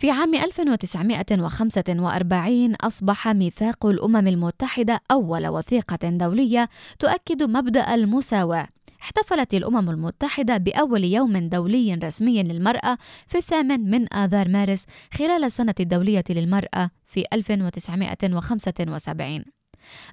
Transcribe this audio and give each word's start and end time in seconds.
في 0.00 0.10
عام 0.10 0.34
1945 0.34 2.74
أصبح 2.74 3.28
ميثاق 3.28 3.86
الأمم 3.86 4.28
المتحدة 4.28 5.00
أول 5.10 5.46
وثيقة 5.46 6.08
دولية 6.08 6.68
تؤكد 6.98 7.42
مبدأ 7.42 7.94
المساواة. 7.94 8.68
احتفلت 9.02 9.54
الأمم 9.54 9.90
المتحدة 9.90 10.56
بأول 10.56 11.04
يوم 11.04 11.48
دولي 11.48 11.94
رسمي 11.94 12.42
للمرأة 12.42 12.98
في 13.26 13.38
الثامن 13.38 13.90
من 13.90 14.14
آذار 14.14 14.48
مارس 14.48 14.86
خلال 15.14 15.44
السنة 15.44 15.74
الدولية 15.80 16.24
للمرأة 16.30 16.90
في 17.06 17.24
1975 17.32 19.57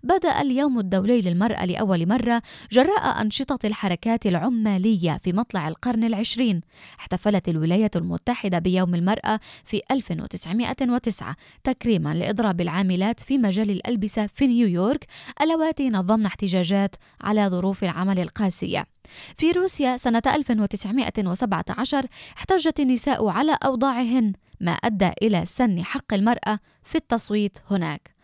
بدأ 0.03 0.41
اليوم 0.41 0.79
الدولي 0.79 1.21
للمرأة 1.21 1.65
لأول 1.65 2.07
مرة 2.07 2.41
جراء 2.71 3.21
أنشطة 3.21 3.67
الحركات 3.67 4.25
العمالية 4.25 5.19
في 5.23 5.33
مطلع 5.33 5.67
القرن 5.67 6.03
العشرين. 6.03 6.61
احتفلت 6.99 7.49
الولايات 7.49 7.95
المتحدة 7.95 8.59
بيوم 8.59 8.95
المرأة 8.95 9.39
في 9.65 9.81
1909 9.91 11.35
تكريما 11.63 12.13
لإضراب 12.13 12.61
العاملات 12.61 13.19
في 13.19 13.37
مجال 13.37 13.69
الألبسة 13.69 14.27
في 14.27 14.47
نيويورك. 14.47 15.05
اللواتي 15.41 15.89
نظمن 15.89 16.25
احتجاجات 16.25 16.95
على 17.21 17.47
ظروف 17.47 17.83
العمل 17.83 18.19
القاسية. 18.19 18.85
في 19.37 19.51
روسيا 19.51 19.97
سنة 19.97 20.21
1917 20.27 22.05
احتجت 22.37 22.79
النساء 22.79 23.27
على 23.27 23.57
أوضاعهن 23.65 24.33
ما 24.61 24.71
أدى 24.71 25.11
إلى 25.21 25.45
سن 25.45 25.83
حق 25.83 26.13
المرأة 26.13 26.59
في 26.83 26.95
التصويت 26.95 27.57
هناك. 27.71 28.14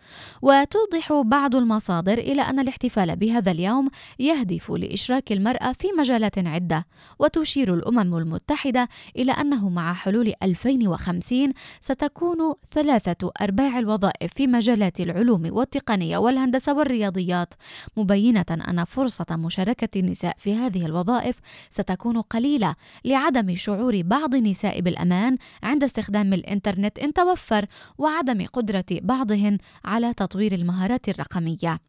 وتوضح 0.41 1.21
بعض 1.25 1.55
المصادر 1.55 2.13
إلى 2.13 2.41
أن 2.41 2.59
الاحتفال 2.59 3.15
بهذا 3.15 3.51
اليوم 3.51 3.89
يهدف 4.19 4.71
لإشراك 4.71 5.31
المرأة 5.31 5.73
في 5.73 5.87
مجالات 5.97 6.37
عدة 6.37 6.85
وتشير 7.19 7.73
الأمم 7.73 8.17
المتحدة 8.17 8.89
إلى 9.15 9.31
أنه 9.31 9.69
مع 9.69 9.93
حلول 9.93 10.33
2050 10.43 11.53
ستكون 11.79 12.53
ثلاثة 12.71 13.31
أرباع 13.41 13.79
الوظائف 13.79 14.33
في 14.33 14.47
مجالات 14.47 14.99
العلوم 14.99 15.53
والتقنية 15.53 16.17
والهندسة 16.17 16.73
والرياضيات. 16.73 17.53
مبينة 17.97 18.45
أن 18.52 18.86
فرصة 18.86 19.25
مشاركة 19.31 19.99
النساء 19.99 20.36
في 20.38 20.55
هذه 20.55 20.86
الوظائف 20.86 21.39
ستكون 21.69 22.21
قليلة 22.21 22.75
لعدم 23.05 23.55
شعور 23.55 24.02
بعض 24.02 24.36
النساء 24.36 24.81
بالأمان 24.81 25.38
عند 25.63 25.83
استخدام 25.83 26.33
الإنترنت 26.33 26.99
إن 26.99 27.13
توفر 27.13 27.65
وعدم 27.97 28.45
قدرة 28.53 28.86
بعضهن 28.91 29.58
على 29.92 30.14
تطوير 30.14 30.53
المهارات 30.53 31.09
الرقمية 31.09 31.80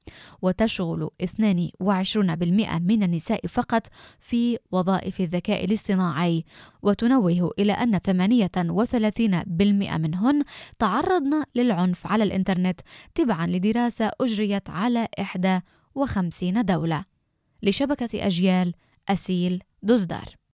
وتشغل 0.42 1.10
22% 1.22 1.26
من 2.80 3.02
النساء 3.02 3.46
فقط 3.46 3.86
في 4.18 4.58
وظائف 4.72 5.20
الذكاء 5.20 5.64
الاصطناعي 5.64 6.44
وتنوه 6.82 7.50
إلى 7.58 7.72
أن 7.72 7.98
38% 7.98 9.96
منهن 9.98 10.44
تعرضن 10.78 11.44
للعنف 11.54 12.06
على 12.06 12.24
الإنترنت 12.24 12.80
تبعا 13.14 13.46
لدراسة 13.46 14.10
أجريت 14.20 14.70
على 14.70 15.08
51 15.94 16.64
دولة. 16.64 17.04
لشبكة 17.62 18.26
أجيال 18.26 18.74
أسيل 19.08 19.62
دزدار 19.82 20.41